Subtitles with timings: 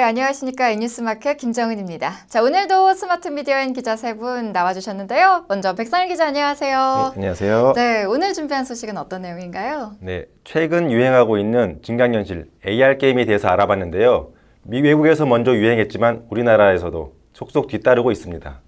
[0.00, 0.70] 네, 안녕하십니까.
[0.70, 2.10] 이뉴스마켓 김정은입니다.
[2.26, 5.44] 자, 오늘도 스마트 미디어인 기자 세 분 나와주셨는데요.
[5.46, 7.10] 먼저 백상일 기자 안녕하세요.
[7.10, 7.72] 네, 안녕하세요.
[7.76, 9.92] 네, 오늘 준비한 소식은 어떤 내용인가요?
[10.00, 14.32] 네, 최근 유행하고 있는 증강현실 AR 게임에 대해서 알아봤는데요.
[14.62, 18.58] 미 외국에서 먼저 유행했지만 우리나라에서도 속속 뒤따르고 있습니다.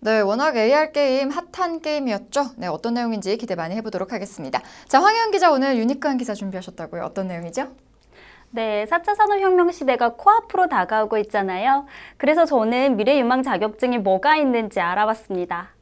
[0.00, 2.52] 네, 워낙 AR 게임 핫한 게임이었죠.
[2.56, 4.62] 네, 어떤 내용인지 기대 많이 해보도록 하겠습니다.
[4.88, 7.02] 자, 황현 기자 오늘 유니크한 기사 준비하셨다고요.
[7.02, 7.68] 어떤 내용이죠?
[8.50, 11.86] 네, 4차 산업혁명 시대가 코앞으로 다가오고 있잖아요.
[12.16, 15.76] 그래서 저는 미래유망 자격증이 뭐가 있는지 알아봤습니다.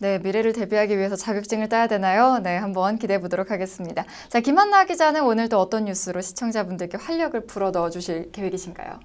[0.00, 2.38] 네, 미래를 대비하기 위해서 자격증을 따야 되나요?
[2.42, 4.04] 네, 한번 기대해 보도록 하겠습니다.
[4.28, 8.98] 자, 김한나 기자는 오늘도 어떤 뉴스로 시청자분들께 활력을 불어 넣어 주실 계획이신가요?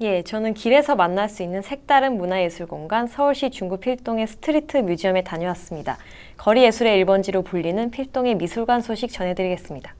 [0.00, 5.98] 예, 저는 길에서 만날 수 있는 색다른 문화예술 공간 서울시 중구 필동의 스트리트 뮤지엄에 다녀왔습니다.
[6.36, 9.94] 거리 예술의 1번지로 불리는 필동의 미술관 소식 전해드리겠습니다.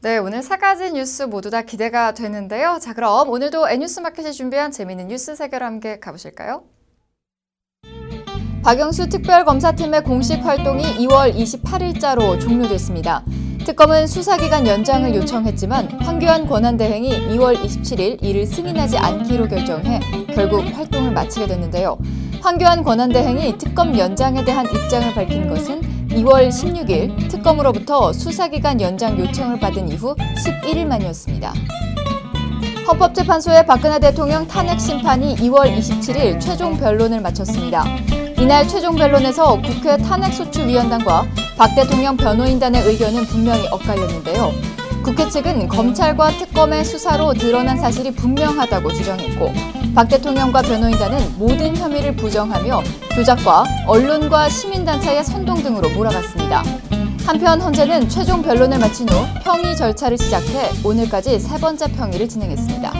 [0.00, 2.78] 네, 오늘 세 가지 뉴스 모두 다 기대가 되는데요.
[2.80, 6.62] 자, 그럼 오늘도 N뉴스 마켓이 준비한 재미있는 뉴스 세계로 함께 가보실까요?
[8.62, 13.24] 박영수 특별검사팀의 공식 활동이 2월 28일자로 종료됐습니다.
[13.66, 19.98] 특검은 수사기간 연장을 요청했지만 황교안 권한대행이 2월 27일 이를 승인하지 않기로 결정해
[20.32, 21.98] 결국 활동을 마치게 됐는데요.
[22.40, 29.88] 황교안 권한대행이 특검 연장에 대한 입장을 밝힌 것은 2월 16일 특검으로부터 수사기간 연장 요청을 받은
[29.90, 31.52] 이후 11일 만이었습니다.
[32.86, 37.84] 헌법재판소의 박근혜 대통령 탄핵 심판이 2월 27일 최종 변론을 마쳤습니다.
[38.40, 41.26] 이날 최종 변론에서 국회 탄핵소추위원단과
[41.58, 44.52] 박 대통령 변호인단의 의견은 분명히 엇갈렸는데요.
[45.02, 49.52] 국회 측은 검찰과 특검의 수사로 드러난 사실이 분명하다고 주장했고
[49.94, 52.82] 박 대통령과 변호인단은 모든 혐의를 부정하며
[53.14, 56.62] 조작과 언론과 시민단체의 선동 등으로 몰아갔습니다.
[57.26, 62.92] 한편 헌재는 최종 변론을 마친 후 평의 절차를 시작해 오늘까지 세 번째 평의를 진행했습니다.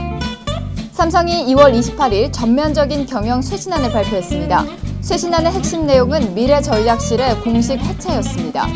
[0.91, 4.65] 삼성이 2월 28일 전면적인 경영 쇄신안을 발표했습니다.
[5.01, 8.67] 쇄신안의 핵심 내용은 미래전략실의 공식 해체였습니다.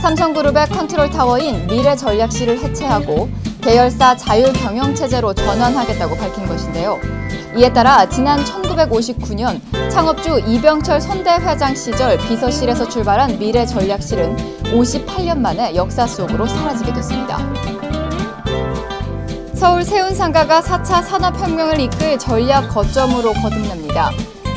[0.00, 3.28] 삼성그룹의 컨트롤 타워인 미래전략실을 해체하고
[3.60, 6.98] 계열사 자율경영체제로 전환하겠다고 밝힌 것인데요.
[7.54, 9.60] 이에 따라 지난 1959년
[9.90, 14.36] 창업주 이병철 선대 회장 시절 비서실에서 출발한 미래전략실은
[14.72, 17.38] 58년 만에 역사 속으로 사라지게 됐습니다.
[19.54, 24.10] 서울 세운상가가 4차 산업혁명을 이끌 전략 거점으로 거듭납니다.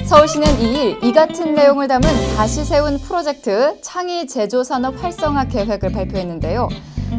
[0.05, 6.67] 서울시는 2일 이 같은 내용을 담은 다시 세운 프로젝트 창의 제조 산업 활성화 계획을 발표했는데요.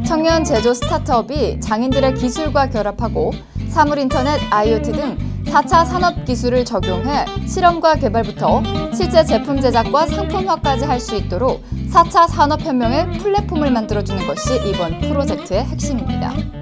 [0.06, 3.32] 청년 제조 스타트업이 장인들의 기술과 결합하고
[3.70, 8.62] 사물 인터넷, IoT 등 4차 산업 기술을 적용해 실험과 개발부터
[8.94, 16.53] 실제 제품 제작과 상품화까지 할 수 있도록 4차 산업혁명의 플랫폼을 만들어주는 것이 이번 프로젝트의 핵심입니다.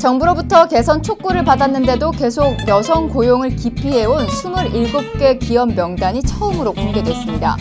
[0.00, 7.56] 정부로부터 개선 촉구를 받았는데도 계속 여성 고용을 기피해온 27개 기업 명단이 처음으로 공개됐습니다.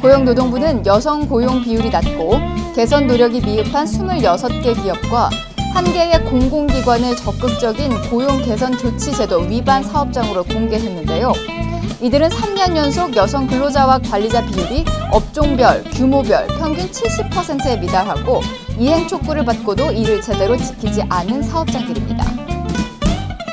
[0.00, 2.38] 고용노동부는 여성 고용 비율이 낮고
[2.74, 5.30] 개선 노력이 미흡한 26개 기업과
[5.74, 11.32] 한 개의 공공기관을 적극적인 고용 개선 조치 제도 위반 사업장으로 공개했는데요.
[12.00, 18.40] 이들은 3년 연속 여성 근로자와 관리자 비율이 업종별, 규모별 평균 70%에 미달하고
[18.78, 22.24] 이행 촉구를 받고도 이를 제대로 지키지 않은 사업장들입니다.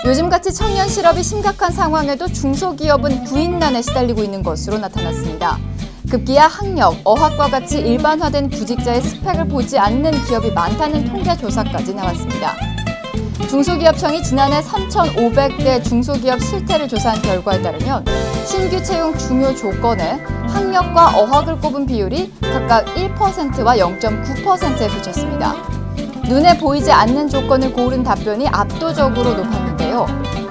[0.06, 5.57] 요즘같이 청년 실업이 심각한 상황에도 중소기업은 구인난에 시달리고 있는 것으로 나타났습니다.
[6.09, 12.53] 급기야 학력, 어학과 같이 일반화된 구직자의 스펙을 보지 않는 기업이 많다는 통계 조사까지 나왔습니다.
[13.50, 18.03] 중소기업청이 지난해 3,500개 중소기업 실태를 조사한 결과에 따르면
[18.45, 25.53] 신규 채용 중요 조건에 학력과 어학을 꼽은 비율이 각각 1%와 0.9%에 그쳤습니다.
[26.27, 30.05] 눈에 보이지 않는 조건을 고른 답변이 압도적으로 높았는데요.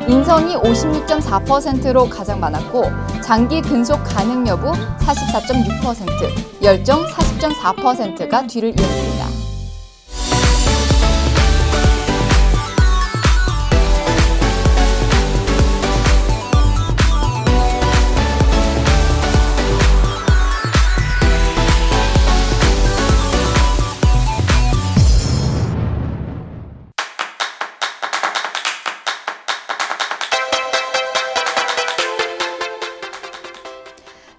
[0.09, 2.85] 인성이 56.4%로 가장 많았고
[3.23, 9.32] 장기 근속 가능 여부 44.6%, 열정 40.4%가 뒤를 이었습니다.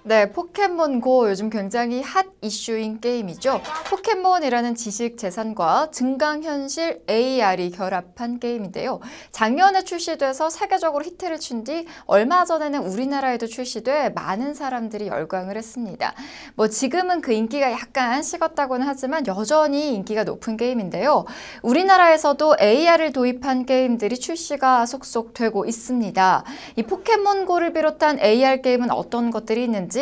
[0.06, 3.62] 네, 포켓몬고 요즘 굉장히 핫 이슈인 게임이죠.
[3.88, 9.00] 포켓몬이라는 지식 재산과 증강현실 AR이 결합한 게임인데요.
[9.32, 16.12] 작년에 출시돼서 세계적으로 히트를 친 뒤 얼마 전에는 우리나라에도 출시돼 많은 사람들이 열광을 했습니다.
[16.54, 21.24] 뭐 지금은 그 인기가 약간 식었다고는 하지만 여전히 인기가 높은 게임인데요.
[21.62, 26.44] 우리나라에서도 AR을 도입한 게임들이 출시가 속속 되고 있습니다.
[26.76, 29.93] 이 포켓몬고를 비롯한 AR 게임은 어떤 것들이 있는지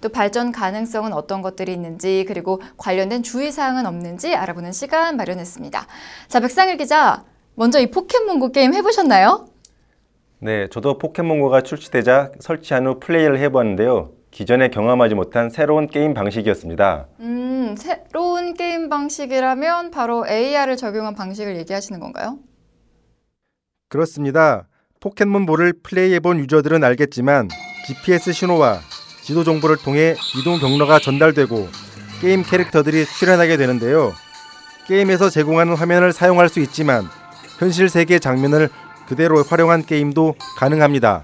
[0.00, 5.86] 또 발전 가능성은 어떤 것들이 있는지 그리고 관련된 주의사항은 없는지 알아보는 시간 마련했습니다.
[6.28, 7.24] 자, 백상일 기자,
[7.54, 9.46] 먼저 이 포켓몬고 게임 해보셨나요?
[10.38, 14.12] 네, 저도 포켓몬고가 출시되자 설치한 후 플레이를 해보았는데요.
[14.30, 17.08] 기존에 경험하지 못한 새로운 게임 방식이었습니다.
[17.20, 22.38] 음, 새로운 게임 방식이라면 바로 AR을 적용한 방식을 얘기하시는 건가요?
[23.88, 24.68] 그렇습니다.
[25.00, 27.48] 포켓몬볼을 플레이해본 유저들은 알겠지만
[27.86, 28.78] GPS 신호와
[29.30, 31.68] 지도 정보를 통해 이동 경로가 전달되고
[32.20, 34.12] 게임 캐릭터들이 출현하게 되는데요.
[34.88, 37.04] 게임에서 제공하는 화면을 사용할 수 있지만
[37.60, 38.70] 현실 세계 장면을
[39.06, 41.22] 그대로 활용한 게임도 가능합니다.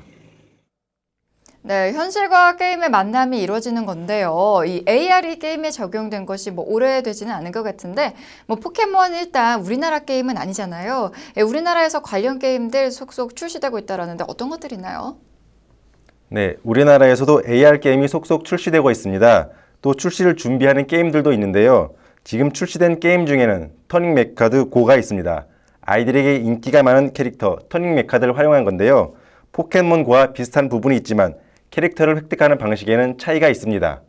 [1.62, 4.62] 네, 현실과 게임의 만남이 이루어지는 건데요.
[4.64, 8.14] 이 AR이 게임에 적용된 것이 뭐 오래되지는 않은 것 같은데,
[8.46, 11.10] 뭐 포켓몬 일단 우리나라 게임은 아니잖아요.
[11.38, 15.16] 예, 우리나라에서 관련 게임들 속속 출시되고 있다라는데 어떤 것들이 있나요?
[16.28, 19.48] 네, 우리나라에서도 AR 게임이 속속 출시되고 있습니다.
[19.80, 21.94] 또 출시를 준비하는 게임들도 있는데요.
[22.24, 25.46] 지금 출시된 게임 중에는 터닝 메카드 고가 있습니다.
[25.82, 29.14] 아이들에게 인기가 많은 캐릭터 터닝 메카드를 활용한 건데요.
[29.52, 31.36] 포켓몬 고와 비슷한 부분이 있지만
[31.70, 34.02] 캐릭터를 획득하는 방식에는 차이가 있습니다.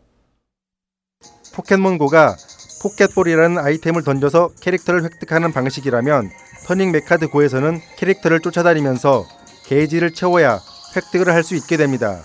[1.54, 2.36] 포켓몬고가
[2.82, 6.30] 포켓볼이라는 아이템을 던져서 캐릭터를 획득하는 방식이라면
[6.66, 9.26] 터닝 메카드 고에서는 캐릭터를 쫓아다니면서
[9.66, 10.60] 게이지를 채워야
[10.98, 12.20] 획득을 할 수 있게 됩니다.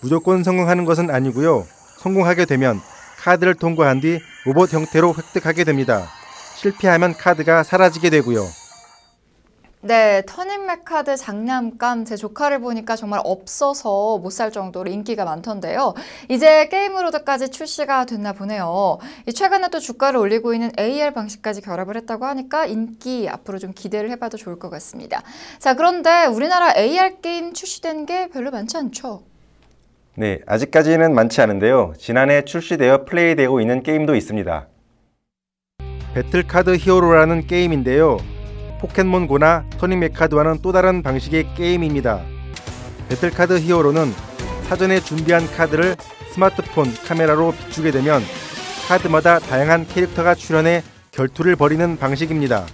[0.00, 1.66] 무조건 성공하는 것은 아니고요.
[1.98, 2.80] 성공하게 되면
[3.18, 6.08] 카드를 통과한 뒤 로봇 형태로 획득하게 됩니다.
[6.56, 8.46] 실패하면 카드가 사라지게 되고요.
[9.82, 15.94] 네, 터닝 메카드 장난감 제 조카를 보니까 정말 없어서 못 살 정도로 인기가 많던데요.
[16.28, 18.98] 이제 게임으로도까지 출시가 됐나 보네요.
[19.26, 24.10] 이 최근에 또 주가를 올리고 있는 AR 방식까지 결합을 했다고 하니까 인기 앞으로 좀 기대를
[24.10, 25.22] 해봐도 좋을 것 같습니다.
[25.58, 29.22] 자, 그런데 우리나라 AR 게임 출시된 게 별로 많지 않죠?
[30.14, 31.94] 네, 아직까지는 많지 않은데요.
[31.98, 34.66] 지난해 출시되어 플레이되고 있는 게임도 있습니다.
[36.14, 38.18] 배틀카드 히어로라는 게임인데요.
[38.80, 42.22] 포켓몬고나 터닝 메카드와는 또 다른 방식의 게임입니다.
[43.08, 44.12] 배틀카드 히어로는
[44.68, 45.96] 사전에 준비한 카드를
[46.32, 48.22] 스마트폰 카메라로 비추게 되면
[48.88, 52.66] 카드마다 다양한 캐릭터가 출현해 결투를 벌이는 방식입니다.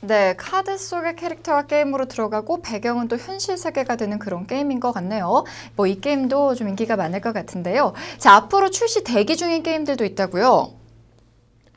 [0.00, 5.44] 네, 카드 속의 캐릭터가 게임으로 들어가고 배경은 또 현실 세계가 되는 그런 게임인 것 같네요.
[5.76, 7.94] 뭐 이 게임도 좀 인기가 많을 것 같은데요.
[8.18, 10.72] 자, 앞으로 출시 대기 중인 게임들도 있다고요?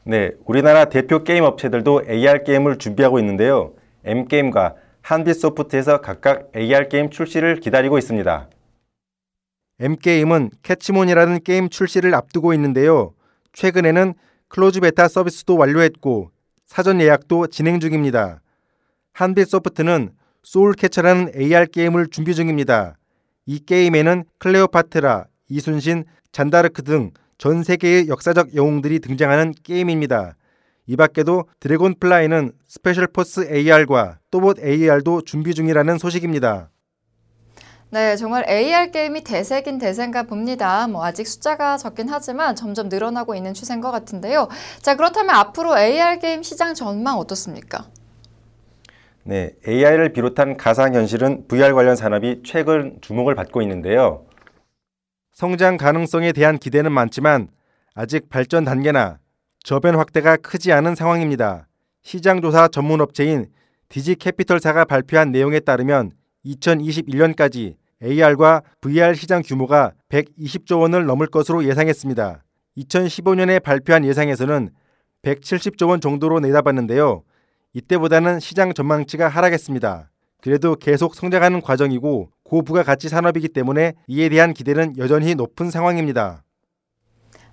[0.09, 3.73] 네, 우리나라 대표 게임 업체들도 AR 게임을 준비하고 있는데요.
[4.05, 8.49] M게임과 한빛소프트에서 각각 AR 게임 출시를 기다리고 있습니다.
[9.79, 13.15] M게임은 캐치몬이라는 게임 출시를 앞두고 있는데요.
[13.51, 14.13] 최근에는
[14.47, 16.31] closed beta 서비스도 완료했고
[16.63, 18.39] 사전 예약도 진행 중입니다.
[19.11, 20.11] 한빛소프트는
[20.41, 22.97] 소울캐쳐라는 AR 게임을 준비 중입니다.
[23.45, 30.35] 이 게임에는 클레오파트라, 이순신, 잔다르크 등 전 세계의 역사적 영웅들이 등장하는 게임입니다.
[30.87, 36.71] 이 밖에도 드래곤 플라이는 스페셜 포스 AR과 또봇 AR도 준비 중이라는 소식입니다.
[37.89, 40.87] 네, 정말 AR 게임이 대세긴 대세인가 봅니다.
[40.87, 44.47] 뭐 아직 숫자가 적긴 하지만 점점 늘어나고 있는 추세인 것 같은데요.
[44.81, 47.85] 자, 그렇다면 앞으로 AR 게임 시장 전망 어떻습니까?
[49.23, 54.25] 네, AR을 비롯한 가상현실인 VR 관련 산업이 최근 주목을 받고 있는데요.
[55.37, 57.49] 성장 가능성에 대한 기대는 많지만
[57.93, 59.19] 아직 발전 단계나
[59.63, 61.67] 저변 확대가 크지 않은 상황입니다.
[62.01, 63.45] 시장조사 전문 업체인
[63.87, 66.13] 디지캐피털사가 발표한 내용에 따르면
[66.43, 72.43] 2021년까지 AR과 VR 시장 규모가 120조 원을 넘을 것으로 예상했습니다.
[72.79, 74.71] 2015년에 발표한 예상에서는
[75.21, 77.21] 170조 원 정도로 내다봤는데요.
[77.73, 80.09] 이때보다는 시장 전망치가 하락했습니다.
[80.47, 86.41] 그래도 계속 성장하는 과정이고 고부가 가치 산업이기 때문에 이에 대한 기대는 여전히 높은 상황입니다.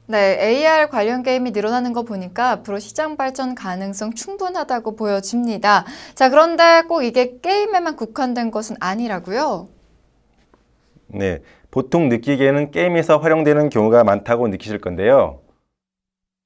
[0.06, 5.84] 네, AR 관련 게임이 늘어나는 거 보니까 앞으로 시장 발전 가능성 충분하다고 보여집니다.
[6.14, 9.66] 자, 그런데 꼭 이게 게임에만 국한된 것은 아니라고요?
[11.08, 11.40] 네,
[11.72, 15.40] 보통 느끼기에는 게임에서 활용되는 경우가 많다고 느끼실 건데요.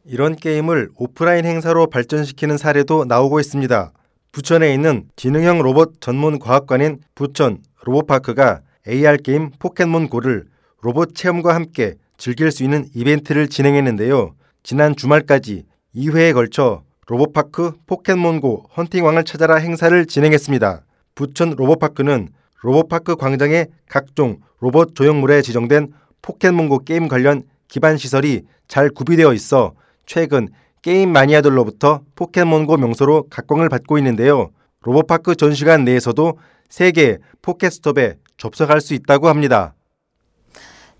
[0.07, 3.93] 이런 게임을 오프라인 행사로 발전시키는 사례도 나오고 있습니다.
[4.39, 10.45] 부천에 있는 지능형 로봇 전문 과학관인 부천 로봇파크가 AR 게임 포켓몬 고를
[10.81, 14.37] 로봇 체험과 함께 즐길 수 있는 이벤트를 진행했는데요.
[14.63, 15.65] 지난 주말까지
[15.97, 20.85] 2회에 걸쳐 로봇파크 포켓몬고 헌팅왕을 찾아라 행사를 진행했습니다.
[21.17, 22.29] 부천 로봇파크는
[22.63, 25.93] 로봇파크 광장에 각종 로봇 조형물에 지정된
[26.23, 29.73] 포켓몬고 게임 관련 기반 시설이 잘 구비되어 있어
[30.07, 30.47] 최근
[30.89, 34.49] 게임 마니아들로부터 포켓몬고 명소로 각광을 받고 있는데요.
[34.81, 36.39] 로봇파크 전시관 내에서도
[36.71, 39.75] 세계 포켓스톱에 접속할 수 있다고 합니다.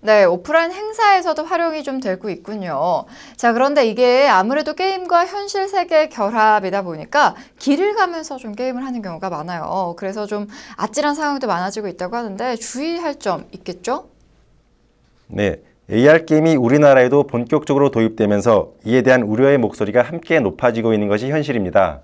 [0.01, 3.05] 네, 오프라인 행사에서도 활용이 좀 되고 있군요.
[3.35, 9.31] 자, 그런데 이게 아무래도 게임과 현실 세계 결합이다 보니까 길을 가면서 좀 게임을 하는 경우가
[9.31, 9.95] 많아요.
[9.97, 14.07] 그래서 좀 아찔한 상황도 많아지고 있다고 하는데 주의할 점 있겠죠?
[15.25, 22.03] 네, AR 게임이 우리나라에도 본격적으로 도입되면서 이에 대한 우려의 목소리가 함께 높아지고 있는 것이 현실입니다.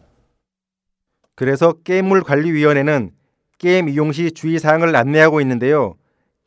[1.35, 3.11] 그래서 게임물 관리위원회는
[3.59, 5.95] 게임 이용 시 주의사항을 안내하고 있는데요.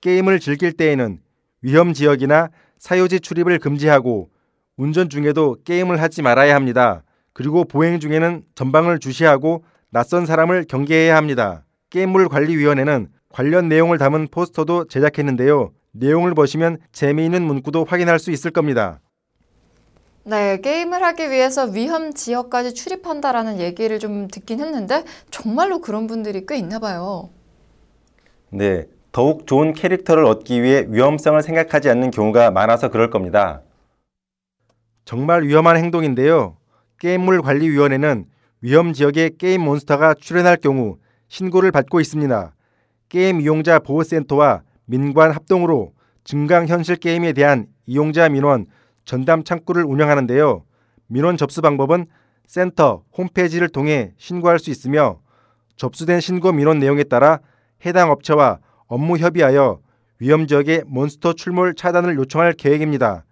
[0.00, 1.20] 게임을 즐길 때에는
[1.62, 2.48] 위험 지역이나
[2.80, 4.30] 사유지 출입을 금지하고
[4.76, 7.04] 운전 중에도 게임을 하지 말아야 합니다.
[7.32, 11.64] 그리고 보행 중에는 전방을 주시하고 낯선 사람을 경계해야 합니다.
[11.90, 15.70] 게임물 관리위원회는 관련 내용을 담은 포스터도 제작했는데요.
[15.92, 19.00] 내용을 보시면 재미있는 문구도 확인할 수 있을 겁니다.
[20.24, 26.58] 네, 게임을 하기 위해서 위험 지역까지 출입한다라는 얘기를 좀 듣긴 했는데 정말로 그런 분들이 꽤
[26.58, 27.30] 있나 봐요.
[28.50, 33.62] 네, 더욱 좋은 캐릭터를 얻기 위해 위험성을 생각하지 않는 경우가 많아서 그럴 겁니다.
[35.04, 36.58] 정말 위험한 행동인데요.
[36.98, 38.26] 게임물 관리위원회는
[38.60, 42.54] 위험 지역에 게임 몬스터가 출현할 경우 신고를 받고 있습니다.
[43.08, 45.92] 게임 이용자 보호센터와 민관 합동으로
[46.24, 48.66] 증강현실 게임에 대한 이용자 민원
[49.04, 50.64] 전담 창구를 운영하는데요.
[51.06, 52.06] 민원 접수 방법은
[52.46, 55.20] 센터 홈페이지를 통해 신고할 수 있으며
[55.76, 57.40] 접수된 신고 민원 내용에 따라
[57.84, 59.80] 해당 업체와 업무 협의하여
[60.20, 63.24] 위험 지역의 몬스터 출몰 차단을 요청할 계획입니다.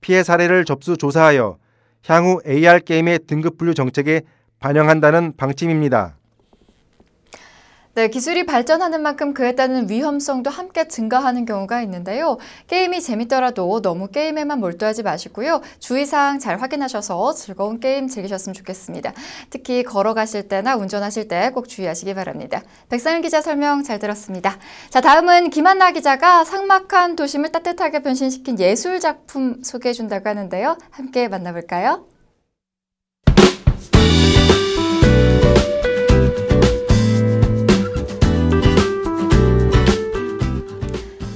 [0.00, 1.58] 피해 사례를 접수 조사하여
[2.06, 4.22] 향후 AR 게임의 등급 분류 정책에
[4.60, 6.15] 반영한다는 방침입니다.
[7.96, 12.36] 네, 기술이 발전하는 만큼 그에 따른 위험성도 함께 증가하는 경우가 있는데요.
[12.66, 15.62] 게임이 재밌더라도 너무 게임에만 몰두하지 마시고요.
[15.78, 19.14] 주의사항 잘 확인하셔서 즐거운 게임 즐기셨으면 좋겠습니다.
[19.48, 22.60] 특히 걸어가실 때나 운전하실 때 꼭 주의하시기 바랍니다.
[22.90, 24.58] 백상현 기자 설명 잘 들었습니다.
[24.90, 30.76] 자, 다음은 김한나 기자가 삭막한 도심을 따뜻하게 변신시킨 예술 작품 소개해 준다고 하는데요.
[30.90, 32.15] 함께 만나볼까요?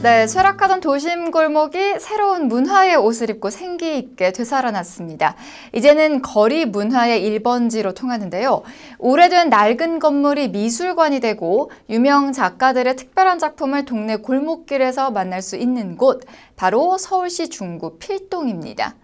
[0.03, 5.37] 네, 쇠락하던 도심 골목이 새로운 문화의 옷을 입고 생기 있게 되살아났습니다.
[5.75, 8.63] 이제는 거리 문화의 1번지로 통하는데요.
[8.99, 16.23] 오래된 낡은 건물이 미술관이 되고 유명 작가들의 특별한 작품을 동네 골목길에서 만날 수 있는 곳,
[16.57, 18.95] 바로 서울시 중구 필동입니다.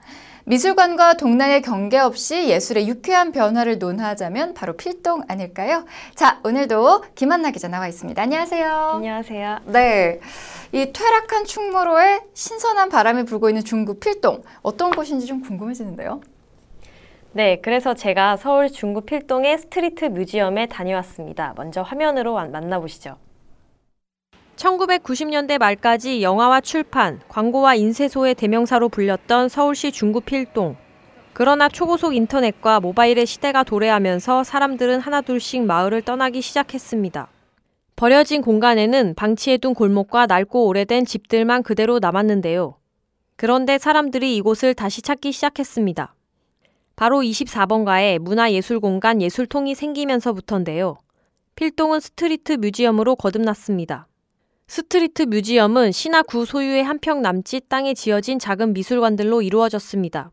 [0.44, 5.84] 미술관과 동네의 경계 없이 예술의 유쾌한 변화를 논하자면 바로 필동 아닐까요?
[6.14, 8.22] 자, 오늘도 김한나 기자 나와 있습니다.
[8.22, 8.92] 안녕하세요.
[8.94, 9.58] 안녕하세요.
[9.66, 10.20] 네.
[10.72, 14.42] 이 퇴락한 충무로에 신선한 바람이 불고 있는 중구 필동.
[14.62, 16.20] 어떤 곳인지 좀 궁금해지는데요.
[17.32, 21.52] 네, 그래서 제가 서울 중구 필동의 스트리트 뮤지엄에 다녀왔습니다.
[21.56, 23.18] 먼저 화면으로 만나보시죠.
[24.56, 30.76] 1990년대 말까지 영화와 출판, 광고와 인쇄소의 대명사로 불렸던 서울시 중구 필동.
[31.34, 37.28] 그러나 초고속 인터넷과 모바일의 시대가 도래하면서 사람들은 하나둘씩 마을을 떠나기 시작했습니다.
[37.96, 42.76] 버려진 공간에는 방치해둔 골목과 낡고 오래된 집들만 그대로 남았는데요.
[43.36, 46.14] 그런데 사람들이 이곳을 다시 찾기 시작했습니다.
[46.94, 50.98] 바로 24번가에 문화예술공간 예술통이 생기면서부터인데요.
[51.54, 54.08] 필동은 스트리트 뮤지엄으로 거듭났습니다.
[54.68, 60.32] 스트리트 뮤지엄은 시나 구 소유의 한 평 남짓 땅에 지어진 작은 미술관들로 이루어졌습니다.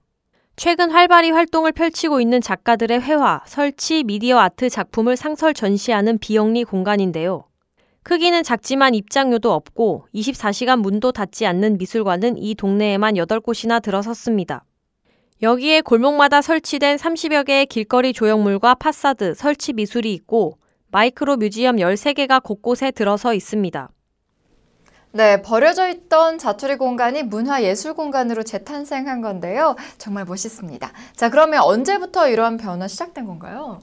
[0.58, 7.46] 최근 활발히 활동을 펼치고 있는 작가들의 회화, 설치, 미디어 아트 작품을 상설 전시하는 비영리 공간인데요.
[8.04, 14.66] 크기는 작지만 입장료도 없고 24시간 문도 닫지 않는 미술관은 이 동네에만 8곳이나 들어섰습니다.
[15.42, 20.58] 여기에 골목마다 설치된 30여 개의 길거리 조형물과 파사드, 설치 미술이 있고
[20.92, 23.90] 마이크로 뮤지엄 13개가 곳곳에 들어서 있습니다.
[25.16, 29.76] 네, 버려져 있던 자투리 공간이 문화예술 공간으로 재탄생한 건데요.
[29.98, 30.92] 정말 멋있습니다.
[31.16, 33.80] 자, 그러면 언제부터 이러한 변화 시작된 건가요?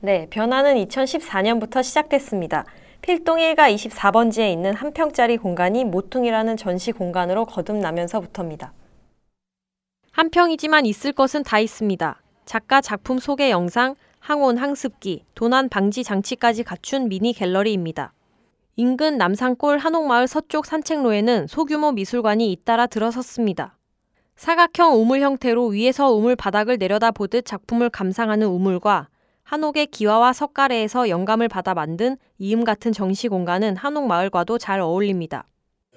[0.00, 2.64] 네, 변화는 2014년부터 시작됐습니다.
[3.02, 8.72] 필동 1가 24번지에 있는 한 평짜리 공간이 모퉁이라는 전시 공간으로 거듭나면서부터입니다.
[10.12, 12.20] 한 평이지만 있을 것은 다 있습니다.
[12.44, 18.12] 작가 작품 소개 영상, 항온, 항습기, 도난 방지 장치까지 갖춘 미니 갤러리입니다.
[18.76, 23.78] 인근 남산골 한옥마을 서쪽 산책로에는 소규모 미술관이 잇따라 들어섰습니다.
[24.36, 29.08] 사각형 우물 형태로 위에서 우물 바닥을 내려다보듯 작품을 감상하는 우물과
[29.50, 35.44] 한옥의 기와와 서까래에서 영감을 받아 만든 이음 같은 전시 공간은 한옥 마을과도 잘 어울립니다.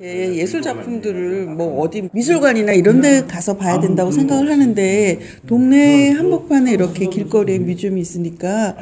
[0.01, 6.71] 예, 예술 작품들을 뭐 어디 미술관이나 이런 데 가서 봐야 된다고 생각을 하는데 동네 한복판에
[6.71, 8.75] 이렇게 길거리에 뮤지엄이 있으니까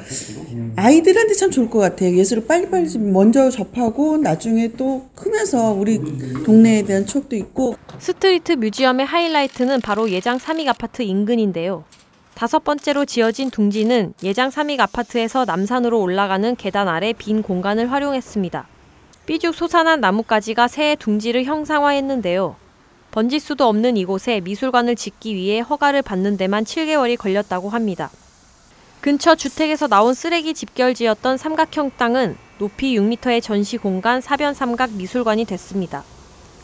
[0.77, 2.15] 아이들한테 참 좋을 것 같아요.
[2.15, 5.99] 예술을 빨리빨리 좀 먼저 접하고 나중에 또 크면서 우리
[6.45, 11.83] 동네에 대한 추억도 있고 스트리트 뮤지엄의 하이라이트는 바로 예장 삼익 아파트 인근인데요.
[12.33, 18.67] 다섯 번째로 지어진 둥지는 예장 삼익 아파트에서 남산으로 올라가는 계단 아래 빈 공간을 활용했습니다.
[19.25, 22.55] 삐죽 솟아난 나뭇가지가 새의 둥지를 형상화했는데요.
[23.11, 28.09] 번지수도 없는 이곳에 미술관을 짓기 위해 허가를 받는 데만 7개월이 걸렸다고 합니다.
[29.01, 36.03] 근처 주택에서 나온 쓰레기 집결지였던 삼각형 땅은 높이 6m의 전시 공간 사변 삼각 미술관이 됐습니다.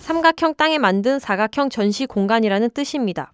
[0.02, 3.32] 삼각형 땅에 만든 사각형 전시 공간이라는 뜻입니다.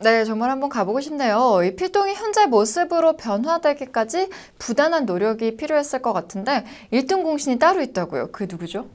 [0.00, 1.60] 네, 정말 한번 가보고 싶네요.
[1.64, 8.28] 이 필동이 현재 모습으로 변화되기까지 부단한 노력이 필요했을 것 같은데 1등 공신이 따로 있다고요.
[8.32, 8.86] 그게 누구죠?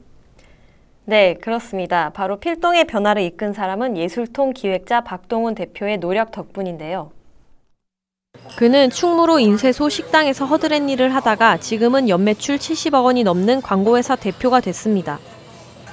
[1.06, 2.10] 네, 그렇습니다.
[2.10, 7.10] 바로 필동의 변화를 이끈 사람은 예술통 기획자 박동훈 대표의 노력 덕분인데요.
[8.56, 15.18] 그는 충무로 인쇄소 식당에서 허드렛 일을 하다가 지금은 연매출 70억 원이 넘는 광고회사 대표가 됐습니다.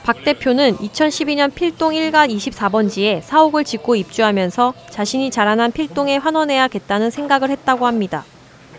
[0.07, 7.85] 박 대표는 2012년 필동 1가 24번지에 사옥을 짓고 입주하면서 자신이 자라난 필동에 환원해야겠다는 생각을 했다고
[7.85, 8.23] 합니다.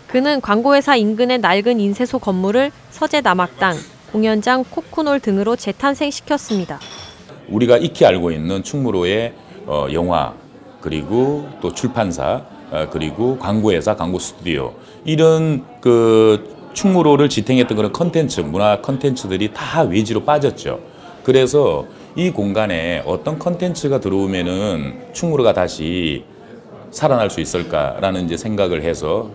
[0.07, 3.75] 그는 광고회사 인근의 낡은 인쇄소 건물을 서재 남학당,
[4.11, 6.79] 공연장, 코쿤홀 등으로 재탄생시켰습니다.
[7.47, 9.35] 우리가 익히 알고 있는 충무로의
[9.67, 10.33] 어, 영화
[10.81, 14.73] 그리고 또 출판사 어, 그리고 광고회사, 광고 스튜디오
[15.05, 20.88] 이런 그 충무로를 지탱했던 그런 컨텐츠, 문화 컨텐츠들이 다 외지로 빠졌죠.
[21.29, 26.25] 그래서 이 공간에 어떤 컨텐츠가 들어오면은 충무로가 다시
[26.89, 29.29] 살아날 수 있을까라는 이제 생각을 해서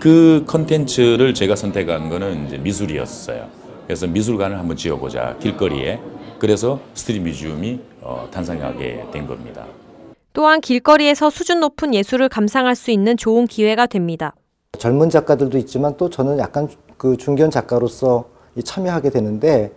[0.00, 3.46] 그 컨텐츠를 제가 선택한 거는 이제 미술이었어요.
[3.86, 6.00] 그래서 미술관을 한번 지어보자 길거리에.
[6.40, 9.66] 그래서 스트릿 뮤지엄이 어, 탄생하게 된 겁니다.
[10.32, 14.34] 또한 길거리에서 수준 높은 예술을 감상할 수 있는 좋은 기회가 됩니다.
[14.76, 18.24] 젊은 작가들도 있지만 또 저는 약간 그 중견 작가로서
[18.64, 19.70] 참여하게 되는데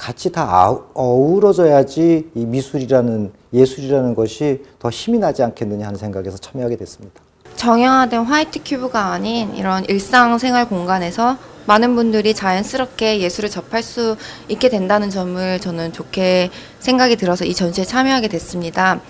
[0.00, 7.20] 같이 다 어우러져야지 이 미술이라는 예술이라는 것이 더 힘이 나지 않겠느냐 하는 생각에서 참여하게 됐습니다.
[7.56, 11.36] 정형화된 화이트 큐브가 아닌 이런 일상생활 공간에서
[11.66, 14.16] 많은 분들이 자연스럽게 예술을 접할 수
[14.48, 19.00] 있게 된다는 점을 저는 좋게 생각이 들어서 이 전시에 참여하게 됐습니다.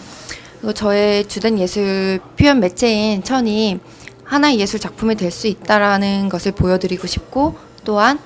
[0.58, 3.78] 그리고 저의 주된 예술 표현 매체인 천이
[4.24, 8.18] 하나의 예술 작품이 될 수 있다라는 것을 보여드리고 싶고 또한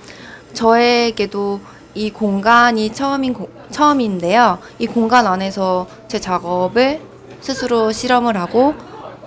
[0.54, 1.60] 저에게도
[1.94, 3.34] 이 공간이 처음인
[3.70, 4.58] 처음인데요.
[4.78, 7.00] 이 공간 안에서 제 작업을
[7.40, 8.74] 스스로 실험을 하고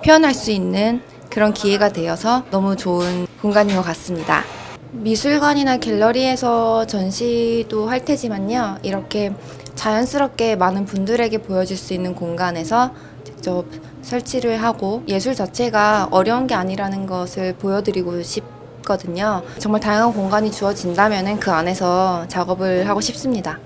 [0.04, 4.44] 표현할 수 있는 그런 기회가 되어서 너무 좋은 공간인 것 같습니다.
[4.92, 8.80] 미술관이나 갤러리에서 전시도 할 테지만요.
[8.84, 9.34] 이렇게
[9.76, 12.92] 자연스럽게 많은 분들에게 보여줄 수 있는 공간에서
[13.24, 13.66] 직접
[14.02, 18.57] 설치를 하고 예술 자체가 어려운 게 아니라는 것을 보여드리고 싶
[18.88, 19.44] 거든요.
[19.60, 23.60] 정말 다양한 공간이 주어진다면 그 안에서 작업을 하고 싶습니다.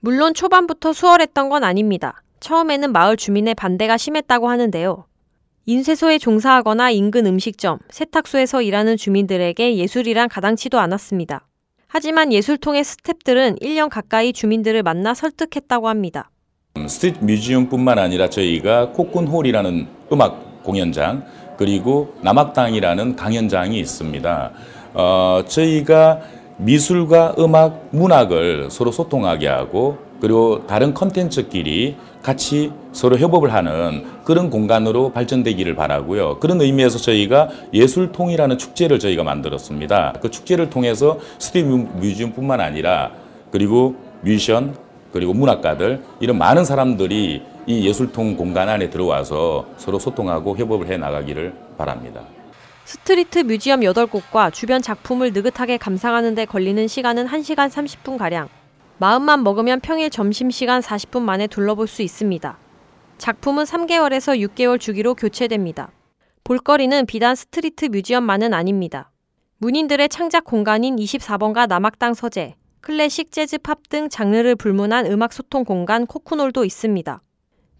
[0.00, 2.22] 물론 초반부터 수월했던 건 아닙니다.
[2.40, 5.04] 처음에는 마을 주민의 반대가 심했다고 하는데요.
[5.66, 11.46] 인쇄소에 종사하거나 인근 음식점, 세탁소에서 일하는 주민들에게 예술이란 가당치도 않았습니다.
[11.86, 16.30] 하지만 예술통의 스탭들은 1년 가까이 주민들을 만나 설득했다고 합니다.
[16.88, 21.24] 스트리트 뮤지엄뿐만 아니라 저희가 코쿤홀이라는 음악 공연장
[21.60, 24.50] 그리고 남학당이라는 강연장이 있습니다.
[24.94, 26.20] 어, 저희가
[26.56, 35.12] 미술과 음악, 문학을 서로 소통하게 하고 그리고 다른 컨텐츠끼리 같이 서로 협업을 하는 그런 공간으로
[35.12, 36.38] 발전되기를 바라고요.
[36.38, 40.14] 그런 의미에서 저희가 예술통이라는 축제를 저희가 만들었습니다.
[40.22, 43.10] 그 축제를 통해서 스트리트 뮤지엄뿐만 아니라
[43.50, 44.74] 그리고 뮤지션
[45.12, 51.54] 그리고 문학가들 이런 많은 사람들이 이 예술통 공간 안에 들어와서 서로 소통하고 협업을 해 나가기를
[51.78, 52.24] 바랍니다.
[52.84, 58.48] 스트리트 뮤지엄 8곳과 주변 작품을 느긋하게 감상하는 데 걸리는 시간은 1시간 30분가량.
[58.98, 62.58] 마음만 먹으면 평일 점심시간 40분 만에 둘러볼 수 있습니다.
[63.18, 65.92] 작품은 3개월에서 6개월 주기로 교체됩니다.
[66.42, 69.12] 볼거리는 비단 스트리트 뮤지엄만은 아닙니다.
[69.58, 76.06] 문인들의 창작 공간인 24번가 남학당 서재, 클래식, 재즈, 팝 등 장르를 불문한 음악 소통 공간
[76.06, 77.20] 코쿤홀도 있습니다.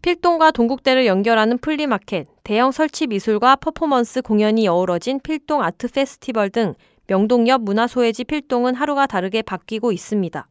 [0.02, 6.74] 필동과 동국대를 연결하는 플리마켓, 대형 설치 미술과 퍼포먼스 공연이 어우러진 필동 아트 페스티벌 등
[7.06, 10.48] 명동 옆 문화소외지 필동은 하루가 다르게 바뀌고 있습니다.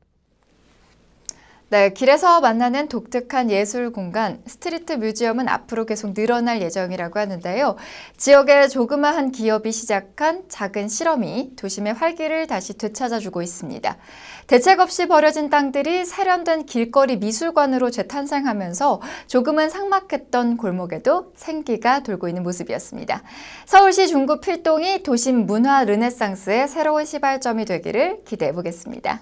[1.72, 7.76] 네, 길에서 만나는 독특한 예술 공간, 스트리트 뮤지엄은 앞으로 계속 늘어날 예정이라고 하는데요.
[8.18, 13.98] 지역의 조그마한 기업이 시작한 작은 실험이 도심의 활기를 다시 되찾아주고 있습니다.
[14.48, 23.22] 대책 없이 버려진 땅들이 세련된 길거리 미술관으로 재탄생하면서 조금은 삭막했던 골목에도 생기가 돌고 있는 모습이었습니다.
[23.68, 29.22] 서울시 중구 필동이 도심 문화 르네상스의 새로운 시발점이 되기를 기대해 보겠습니다.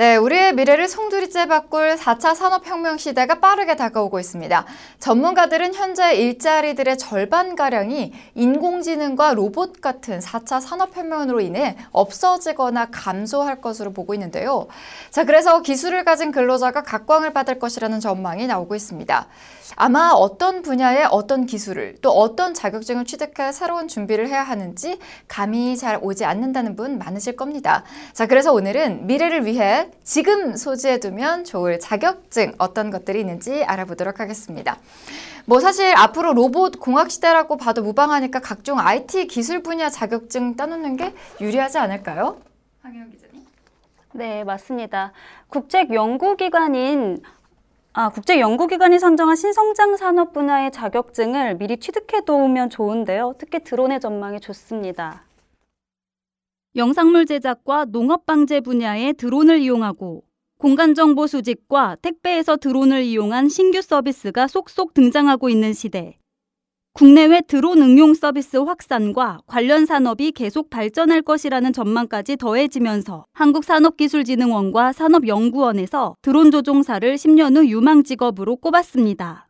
[0.00, 4.64] 네, 우리의 미래를 송두리째 바꿀 4차 산업혁명 시대가 빠르게 다가오고 있습니다.
[4.98, 14.68] 전문가들은 현재 일자리들의 절반가량이 인공지능과 로봇 같은 4차 산업혁명으로 인해 없어지거나 감소할 것으로 보고 있는데요.
[15.10, 19.26] 자, 그래서 기술을 가진 근로자가 각광을 받을 것이라는 전망이 나오고 있습니다.
[19.76, 25.98] 아마 어떤 분야의 어떤 기술을 또 어떤 자격증을 취득해 새로운 준비를 해야 하는지 감이 잘
[26.02, 27.84] 오지 않는다는 분 많으실 겁니다.
[28.12, 34.78] 자, 그래서 오늘은 미래를 위해 지금 소지해 두면 좋을 자격증 어떤 것들이 있는지 알아보도록 하겠습니다.
[35.46, 41.14] 뭐 사실 앞으로 로봇 공학 시대라고 봐도 무방하니까 각종 IT 기술 분야 자격증 따놓는 게
[41.40, 42.38] 유리하지 않을까요?
[42.82, 43.46] 황혜영 기자님.
[44.12, 45.12] 네, 맞습니다.
[45.48, 47.22] 국책 연구기관인
[47.92, 53.34] 아, 국제연구기관이 선정한 신성장 산업 분야의 자격증을 미리 취득해 두면 좋은데요.
[53.36, 55.24] 특히 드론의 전망이 좋습니다.
[56.76, 60.22] 영상물 제작과 농업 방제 분야의 드론을 이용하고
[60.56, 66.19] 공간 정보 수집과 택배에서 드론을 이용한 신규 서비스가 속속 등장하고 있는 시대.
[66.92, 76.50] 국내외 드론 응용 서비스 확산과 관련 산업이 계속 발전할 것이라는 전망까지 더해지면서 한국산업기술진흥원과 산업연구원에서 드론
[76.50, 79.46] 조종사를 10년 후 유망 직업으로 꼽았습니다.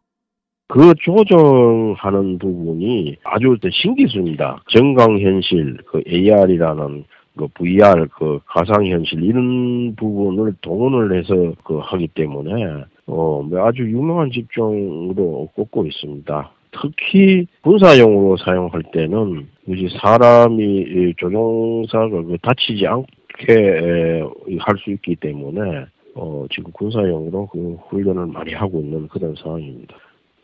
[0.69, 4.63] 그 조정하는 부분이 아주 신기술입니다.
[4.69, 7.05] 정강현실, 그 AR이라는
[7.37, 15.49] 그 VR, 그 가상현실 이런 부분을 동원을 해서 그 하기 때문에 어 아주 유명한 직종으로
[15.55, 16.53] 꼽고 있습니다.
[16.73, 24.23] 특히 군사용으로 사용할 때는 이제 사람이 조종사가 그 다치지 않게
[24.61, 29.97] 할 수 있기 때문에 어 지금 군사용으로 그 훈련을 많이 하고 있는 그런 상황입니다.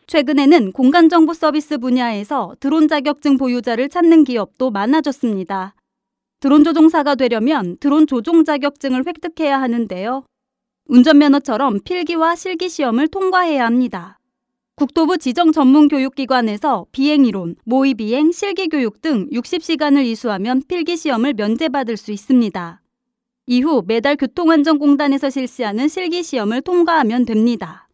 [0.07, 5.75] 최근에는 공간 정보 서비스 분야에서 드론 자격증 보유자를 찾는 기업도 많아졌습니다.
[6.39, 10.23] 드론 조종사가 되려면 드론 조종 자격증을 획득해야 하는데요.
[10.87, 14.19] 운전면허처럼 필기와 실기 시험을 통과해야 합니다.
[14.79, 22.83] 국토부 지정 전문 교육기관에서 비행이론, 모의비행, 실기교육 등 60시간을 이수하면 필기시험을 면제받을 수 있습니다.
[23.47, 27.86] 이후 매달 교통안전공단에서 실시하는 실기시험을 통과하면 됩니다.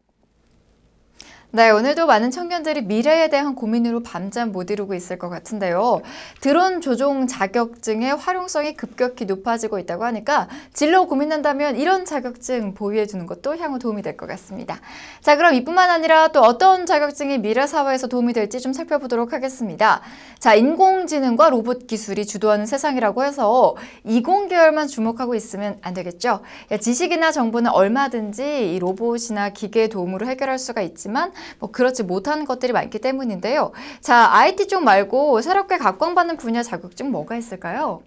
[1.56, 6.02] 네, 오늘도 많은 청년들이 미래에 대한 고민으로 밤잠 못 이루고 있을 것 같은데요.
[6.42, 13.56] 드론 조종 자격증의 활용성이 급격히 높아지고 있다고 하니까 진로 고민한다면 이런 자격증 보유해 두는 것도
[13.58, 14.80] 향후 도움이 될 것 같습니다.
[15.22, 20.02] 자, 그럼 이뿐만 아니라 또 어떤 자격증이 미래 사회에서 도움이 될지 좀 살펴보도록 하겠습니다.
[20.40, 26.40] 자, 인공지능과 로봇 기술이 주도하는 세상이라고 해서 이공 계열만 주목하고 있으면 안 되겠죠.
[26.80, 33.00] 지식이나 정보는 얼마든지 이 로봇이나 기계의 도움으로 해결할 수가 있지만 뭐 그렇지 못한 것들이 많기
[33.00, 33.72] 때문인데요.
[34.02, 38.04] 자, IT 쪽 말고 새롭게 각광받는 분야 자격증 뭐가 있을까요?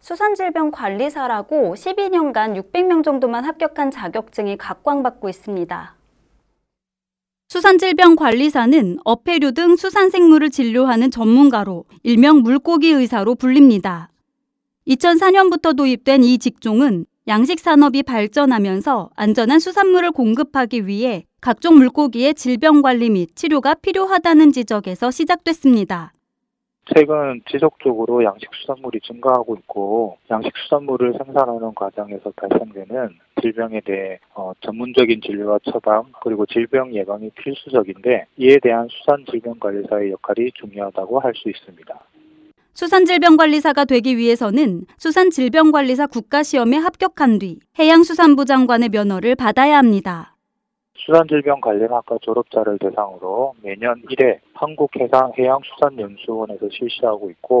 [0.00, 5.96] 수산질병관리사라고 12년간 600명 정도만 합격한 자격증이 각광받고 있습니다.
[7.48, 14.08] 수산질병관리사는 어패류 등 수산생물을 진료하는 전문가로 일명 물고기 의사로 불립니다.
[14.88, 23.10] 2004년부터 도입된 이 직종은 양식 산업이 발전하면서 안전한 수산물을 공급하기 위해 각종 물고기의 질병 관리
[23.10, 26.12] 및 치료가 필요하다는 지적에서 시작됐습니다.
[26.94, 33.08] 최근 지속적으로 양식 수산물이 증가하고 있고 양식 수산물을 생산하는 과정에서 발생되는
[33.40, 41.18] 질병에 대해 어, 전문적인 진료와 처방 그리고 질병 예방이 필수적인데 이에 대한 수산질병관리사의 역할이 중요하다고
[41.18, 41.98] 할 수 있습니다.
[42.74, 50.31] 수산질병관리사가 되기 위해서는 수산질병관리사 국가시험에 합격한 뒤 해양수산부 장관의 면허를 받아야 합니다.
[51.06, 57.58] 수산질병관리학과 졸업자를 대상으로 매년 1회 한국해상해양수산연수원에서 실시하고 있고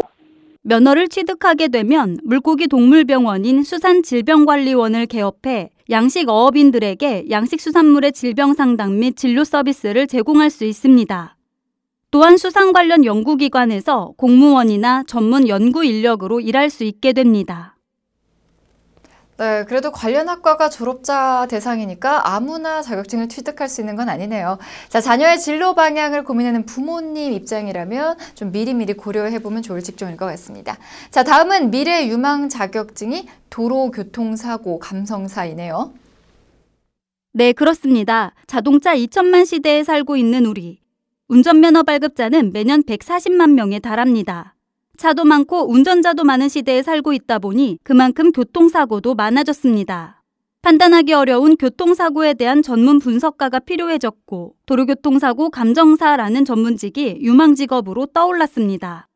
[0.62, 10.06] 면허를 취득하게 되면 물고기 동물병원인 수산질병관리원을 개업해 양식 어업인들에게 양식수산물의 질병 상담 및 진료 서비스를
[10.06, 11.36] 제공할 수 있습니다.
[12.12, 17.71] 또한 수산 관련 연구기관에서 공무원이나 전문 연구 인력으로 일할 수 있게 됩니다.
[19.38, 24.58] 네, 그래도 관련 학과가 졸업자 대상이니까 아무나 자격증을 취득할 수 있는 건 아니네요.
[24.88, 30.76] 자, 자녀의 진로 방향을 고민하는 부모님 입장이라면 좀 미리미리 고려해보면 좋을 직종일 것 같습니다.
[31.10, 35.92] 자, 다음은 미래 유망 자격증이 도로 교통사고 감성사이네요.
[37.32, 38.34] 네, 그렇습니다.
[38.46, 40.78] 자동차 2천만 시대에 살고 있는 우리.
[41.28, 44.54] 운전면허 발급자는 매년 140만 명에 달합니다.
[45.02, 50.22] 차도 많고 운전자도 많은 시대에 살고 있다 보니 그만큼 교통사고도 많아졌습니다.
[50.62, 59.08] 판단하기 어려운 교통사고에 대한 전문 분석가가 필요해졌고 도로교통사고 감정사라는 전문직이 유망 직업으로 떠올랐습니다.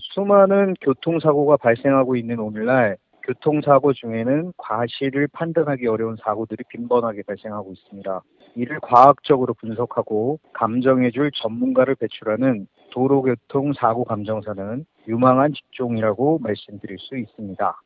[0.00, 2.96] 수많은 교통사고가 발생하고 있는 오늘날
[3.26, 8.22] 교통사고 중에는 과실을 판단하기 어려운 사고들이 빈번하게 발생하고 있습니다.
[8.54, 17.82] 이를 과학적으로 분석하고 감정해줄 전문가를 배출하는 도로교통 사고 감정사는 유망한 직종이라고 말씀드릴 수 있습니다.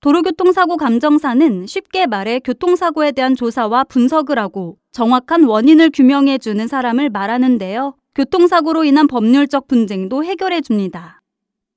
[0.00, 7.94] 도로교통사고 감정사는 쉽게 말해 교통사고에 대한 조사와 분석을 하고 정확한 원인을 규명해 주는 사람을 말하는데요.
[8.16, 11.22] 교통사고로 인한 법률적 분쟁도 해결해 줍니다.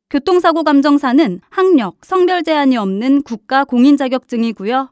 [0.09, 4.89] 교통사고 감정사는 학력, 성별 제한이 없는 국가 공인 자격증이고요.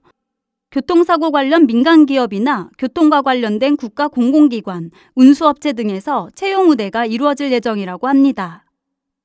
[0.71, 8.65] 교통사고 관련 민간 기업이나 교통과 관련된 국가 공공기관, 운수업체 등에서 채용 우대가 이루어질 예정이라고 합니다.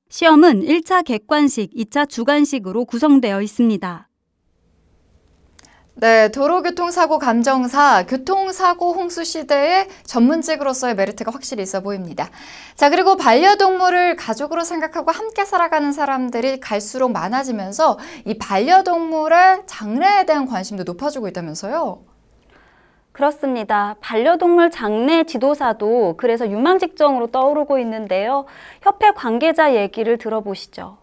[0.09, 4.09] 시험은 1차 객관식, 2차 주관식으로 구성되어 있습니다.
[5.95, 12.31] 네, 도로교통사고 감정사, 교통사고 홍수 시대의 전문직으로서의 메리트가 확실히 있어 보입니다.
[12.75, 20.85] 자, 그리고 반려동물을 가족으로 생각하고 함께 살아가는 사람들이 갈수록 많아지면서 이 반려동물의 장래에 대한 관심도
[20.85, 22.03] 높아지고 있다면서요?
[23.13, 23.95] 그렇습니다.
[24.01, 28.47] 반려동물 장례 지도사도 그래서 유망 직종으로 떠오르고 있는데요.
[28.81, 31.02] 협회 관계자 얘기를 들어보시죠.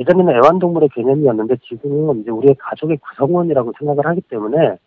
[0.00, 4.78] 예전에는 애완동물의 개념이었는데 지금은 이제 우리의 가족의 구성원이라고 생각을 하기 때문에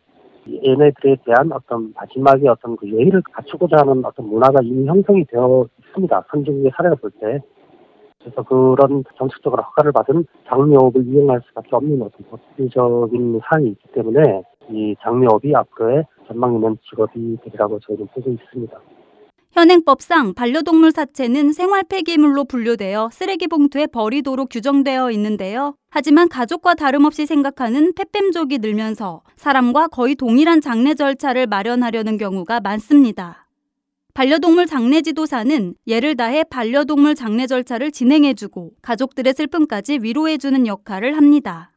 [0.65, 6.25] 얘네들에 대한 어떤 마지막에 어떤 그 예의를 갖추고자 하는 어떤 문화가 이미 형성이 되어 있습니다.
[6.31, 7.39] 선진국의 사례를 볼 때.
[8.19, 14.95] 그래서 그런 정책적으로 허가를 받은 장려업을 이용할 수밖에 없는 어떤 법률적인 사항이 있기 때문에 이
[15.01, 18.79] 장려업이 앞으로의 전망 있는 직업이 되리라고 저희는 보고 있습니다.
[19.53, 25.75] 현행법상 반려동물 사체는 생활 폐기물로 분류되어 쓰레기 봉투에 버리도록 규정되어 있는데요.
[25.91, 33.47] 하지만 가족과 다름없이 생각하는 펫뱀족이 늘면서 사람과 거의 동일한 장례 절차를 마련하려는 경우가 많습니다.
[34.15, 41.71] 반려동물 장례 지도사는 예를 다해 반려동물 장례 절차를 진행해주고 가족들의 슬픔까지 위로해주는 역할을 합니다.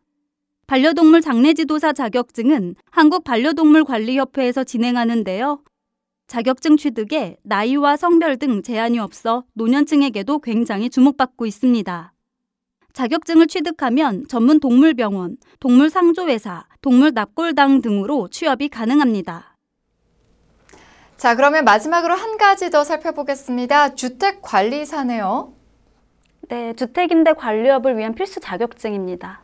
[0.66, 5.60] 반려동물 장례 지도사 자격증은 한국 반려동물 관리협회에서 진행하는데요.
[6.26, 12.12] 자격증 취득에 나이와 성별 등 제한이 없어 노년층에게도 굉장히 주목받고 있습니다.
[12.92, 19.56] 자격증을 취득하면 전문 동물병원, 동물상조회사, 동물납골당 등으로 취업이 가능합니다.
[21.16, 23.94] 자, 그러면 마지막으로 한 가지 더 살펴보겠습니다.
[23.94, 25.52] 주택 관리사네요.
[26.48, 29.42] 네, 주택임대 관리업을 위한 필수 자격증입니다.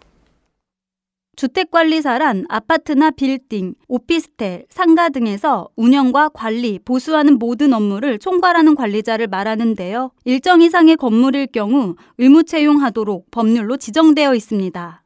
[1.36, 10.10] 주택관리사란 아파트나 빌딩, 오피스텔, 상가 등에서 운영과 관리, 보수하는 모든 업무를 총괄하는 관리자를 말하는데요.
[10.24, 15.02] 일정 이상의 건물일 경우 의무 채용하도록 법률로 지정되어 있습니다.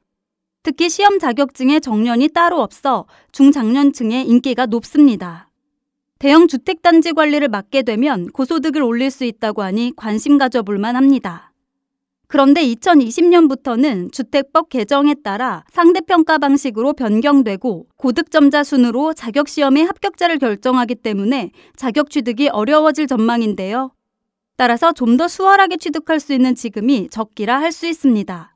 [0.64, 5.48] 특히 시험 자격증의 정년이 따로 없어 중장년층의 인기가 높습니다.
[6.18, 11.45] 대형 주택단지 관리를 맡게 되면 고소득을 올릴 수 있다고 하니 관심 가져볼 만합니다.
[12.28, 22.10] 그런데 2020년부터는 주택법 개정에 따라 상대평가 방식으로 변경되고 고득점자 순으로 자격시험의 합격자를 결정하기 때문에 자격
[22.10, 23.92] 취득이 어려워질 전망인데요.
[24.56, 28.55] 따라서 좀 더 수월하게 취득할 수 있는 지금이 적기라 할 수 있습니다.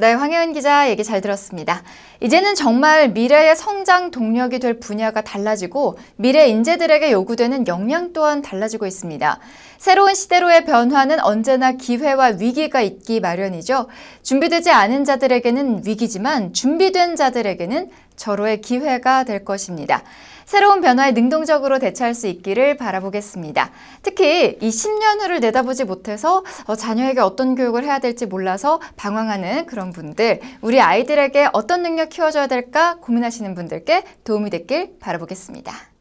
[0.00, 1.82] 네, 황혜은 기자 얘기 잘 들었습니다.
[2.20, 9.40] 이제는 정말 미래의 성장 동력이 될 분야가 달라지고 미래 인재들에게 요구되는 역량 또한 달라지고 있습니다.
[9.76, 13.88] 새로운 시대로의 변화는 언제나 기회와 위기가 있기 마련이죠.
[14.22, 20.04] 준비되지 않은 자들에게는 위기지만 준비된 자들에게는 절호의 기회가 될 것입니다.
[20.48, 23.70] 새로운 변화에 능동적으로 대처할 수 있기를 바라보겠습니다.
[24.02, 29.90] 특히 이 10년 후를 내다보지 못해서 어, 자녀에게 어떤 교육을 해야 될지 몰라서 방황하는 그런
[29.90, 35.97] 분들, 우리 아이들에게 어떤 능력 키워줘야 될까 고민하시는 분들께 도움이 됐길 바라보겠습니다.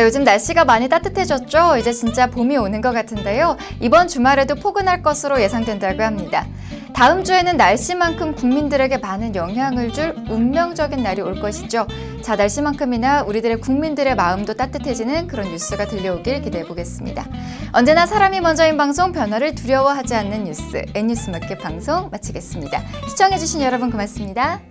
[0.00, 1.76] 네, 요즘 날씨가 많이 따뜻해졌죠?
[1.76, 3.58] 이제 진짜 봄이 오는 것 같은데요.
[3.80, 6.46] 이번 주말에도 포근할 것으로 예상된다고 합니다.
[6.94, 11.86] 다음 주에는 날씨만큼 국민들에게 많은 영향을 줄 운명적인 날이 올 것이죠.
[12.22, 17.26] 자, 날씨만큼이나 우리들의 국민들의 마음도 따뜻해지는 그런 뉴스가 들려오길 기대해 보겠습니다.
[17.72, 22.80] 언제나 사람이 먼저인 방송 변화를 두려워하지 않는 뉴스 N뉴스 마켓 방송 마치겠습니다.
[23.06, 24.62] 시청해주신 여러분 고맙습니다.